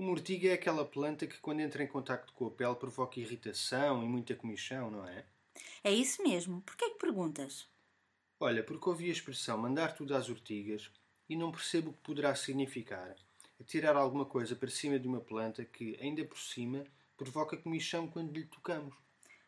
[0.00, 4.02] Uma ortiga é aquela planta que, quando entra em contato com a pele, provoca irritação
[4.02, 5.26] e muita comichão, não é?
[5.84, 6.62] É isso mesmo.
[6.62, 7.68] Por que é que perguntas?
[8.40, 10.90] Olha, porque ouvi a expressão mandar tudo às ortigas
[11.28, 13.14] e não percebo o que poderá significar.
[13.66, 16.82] Tirar alguma coisa para cima de uma planta que, ainda por cima,
[17.14, 18.94] provoca comichão quando lhe tocamos.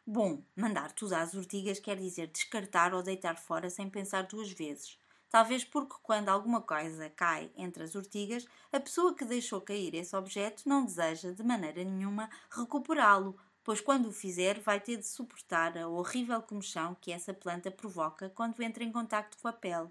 [0.06, 4.98] Bom, mandar tudo às ortigas quer dizer descartar ou deitar fora sem pensar duas vezes.
[5.32, 10.14] Talvez porque, quando alguma coisa cai entre as ortigas, a pessoa que deixou cair esse
[10.14, 15.78] objeto não deseja, de maneira nenhuma, recuperá-lo, pois, quando o fizer, vai ter de suportar
[15.78, 19.89] a horrível comichão que essa planta provoca quando entra em contacto com a pele.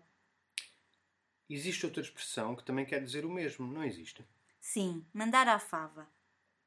[1.49, 4.23] Existe outra expressão que também quer dizer o mesmo, não existe?
[4.59, 6.07] Sim, mandar à fava.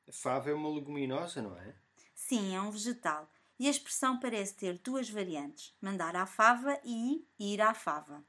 [0.09, 1.77] A fava é uma leguminosa, não é?
[2.12, 3.31] Sim, é um vegetal.
[3.56, 8.25] E a expressão parece ter duas variantes: mandar à fava e ir à fava.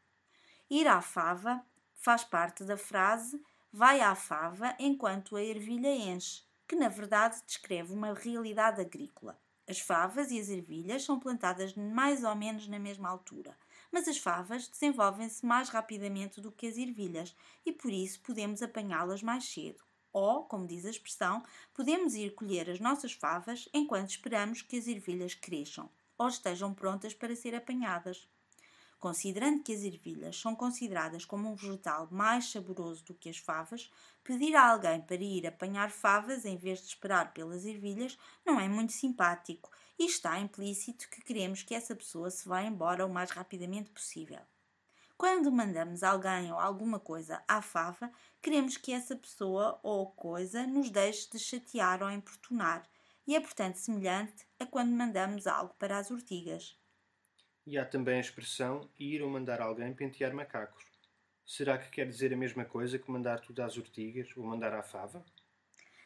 [0.69, 1.63] Ir à fava
[1.93, 3.39] faz parte da frase
[3.71, 9.39] vai à fava enquanto a ervilha enche, que na verdade descreve uma realidade agrícola.
[9.67, 13.55] As favas e as ervilhas são plantadas mais ou menos na mesma altura,
[13.91, 19.21] mas as favas desenvolvem-se mais rapidamente do que as ervilhas e por isso podemos apanhá-las
[19.21, 19.83] mais cedo.
[20.11, 21.43] Ou, como diz a expressão,
[21.73, 27.13] podemos ir colher as nossas favas enquanto esperamos que as ervilhas cresçam ou estejam prontas
[27.13, 28.27] para ser apanhadas.
[28.99, 33.91] Considerando que as ervilhas são consideradas como um vegetal mais saboroso do que as favas,
[34.23, 38.67] pedir a alguém para ir apanhar favas em vez de esperar pelas ervilhas não é
[38.67, 43.29] muito simpático e está implícito que queremos que essa pessoa se vá embora o mais
[43.31, 44.39] rapidamente possível.
[45.17, 50.89] Quando mandamos alguém ou alguma coisa à fava, queremos que essa pessoa ou coisa nos
[50.89, 52.85] deixe de chatear ou importunar,
[53.25, 56.77] e é portanto semelhante a quando mandamos algo para as ortigas.
[57.67, 60.83] E há também a expressão ir ou mandar alguém pentear macacos.
[61.45, 64.81] Será que quer dizer a mesma coisa que mandar tudo às ortigas ou mandar à
[64.81, 65.25] fava?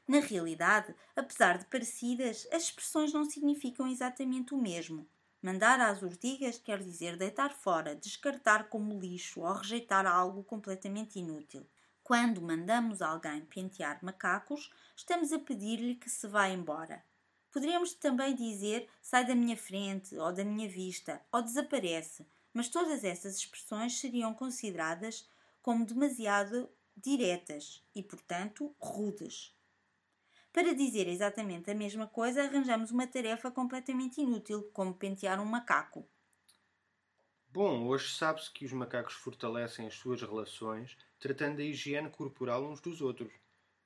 [0.08, 5.08] Na realidade, apesar de parecidas, as expressões não significam exatamente o mesmo.
[5.42, 11.66] Mandar às ortigas quer dizer deitar fora, descartar como lixo ou rejeitar algo completamente inútil.
[12.03, 17.06] Quando mandamos alguém pentear macacos, estamos a pedir-lhe que se vá embora.
[17.52, 23.04] Poderíamos também dizer sai da minha frente, ou da minha vista, ou desaparece, mas todas
[23.04, 25.28] essas expressões seriam consideradas
[25.62, 29.56] como demasiado diretas e, portanto, rudes.
[30.54, 36.08] Para dizer exatamente a mesma coisa, arranjamos uma tarefa completamente inútil, como pentear um macaco.
[37.52, 42.80] Bom, hoje sabe-se que os macacos fortalecem as suas relações tratando da higiene corporal uns
[42.80, 43.32] dos outros.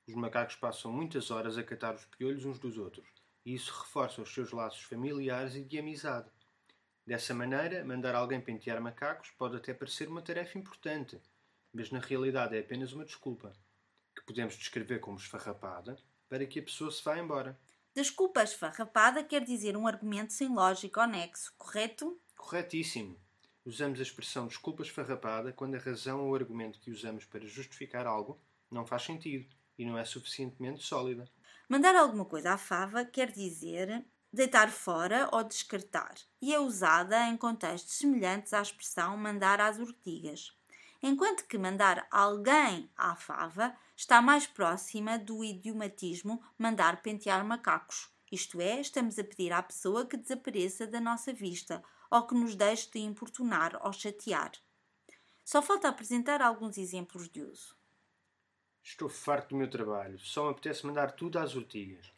[0.06, 4.22] Os macacos passam muitas horas a catar os piolhos uns dos outros e isso reforça
[4.22, 6.30] os seus laços familiares e de amizade.
[7.06, 11.20] Dessa maneira, mandar alguém pentear macacos pode até parecer uma tarefa importante,
[11.72, 13.52] mas na realidade é apenas uma desculpa,
[14.16, 17.58] que podemos descrever como esfarrapada, para que a pessoa se vá embora.
[17.94, 22.18] Desculpa esfarrapada quer dizer um argumento sem lógica ou nexo, correto?
[22.36, 23.20] Corretíssimo.
[23.64, 28.40] Usamos a expressão desculpa esfarrapada quando a razão ou argumento que usamos para justificar algo
[28.70, 29.46] não faz sentido
[29.78, 31.28] e não é suficientemente sólida.
[31.68, 37.36] Mandar alguma coisa à fava quer dizer deitar fora ou descartar e é usada em
[37.36, 40.52] contextos semelhantes à expressão mandar às ortigas.
[41.02, 48.08] Enquanto que mandar alguém à fava está mais próxima do idiomatismo mandar pentear macacos.
[48.32, 52.56] Isto é, estamos a pedir à pessoa que desapareça da nossa vista ou que nos
[52.56, 54.50] deixe de importunar ou chatear.
[55.44, 57.76] Só falta apresentar alguns exemplos de uso.
[58.84, 60.18] Estou farto do meu trabalho.
[60.18, 62.12] Só me apetece mandar tudo às ortigas.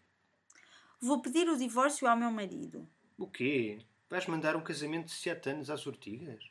[1.01, 2.89] Vou pedir o divórcio ao meu marido.
[3.17, 3.79] O quê?
[4.11, 6.43] Vais mandar um casamento de sete anos às ortigas?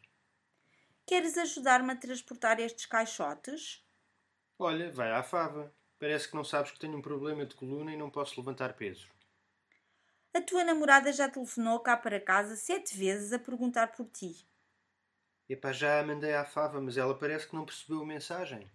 [1.05, 3.85] Queres ajudar-me a transportar estes caixotes?
[4.57, 5.71] Olha, vai à fava.
[5.99, 9.09] Parece que não sabes que tenho um problema de coluna e não posso levantar pesos.
[10.33, 14.47] A tua namorada já telefonou cá para casa sete vezes a perguntar por ti.
[15.49, 18.69] Epá, já a mandei à fava, mas ela parece que não percebeu a mensagem.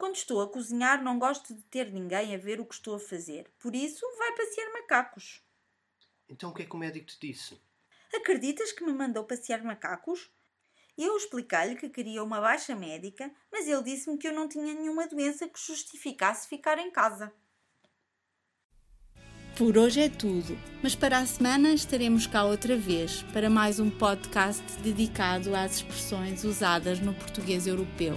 [0.00, 2.98] Quando estou a cozinhar, não gosto de ter ninguém a ver o que estou a
[2.98, 3.52] fazer.
[3.58, 5.44] Por isso, vai passear macacos.
[6.26, 7.60] Então o que é que o médico te disse?
[8.14, 10.30] Acreditas que me mandou passear macacos?
[10.96, 15.06] Eu expliquei-lhe que queria uma baixa médica, mas ele disse-me que eu não tinha nenhuma
[15.06, 17.30] doença que justificasse ficar em casa.
[19.58, 23.90] Por hoje é tudo, mas para a semana estaremos cá outra vez para mais um
[23.90, 28.16] podcast dedicado às expressões usadas no português europeu.